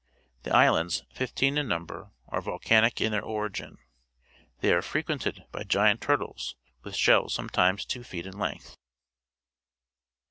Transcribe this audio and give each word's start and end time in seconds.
The 0.41 0.51
islands, 0.55 1.03
fifteen 1.13 1.59
in 1.59 1.67
number, 1.67 2.09
are 2.27 2.41
volcanic 2.41 2.99
in 2.99 3.11
their 3.11 3.21
origin. 3.21 3.77
They 4.61 4.73
are 4.73 4.81
frequented 4.81 5.43
by 5.51 5.61
giant 5.61 6.01
turtles, 6.01 6.55
with 6.81 6.95
shells 6.95 7.35
sometimes 7.35 7.85
two 7.85 8.03
feet 8.03 8.25
in 8.25 8.39
length. 8.39 8.77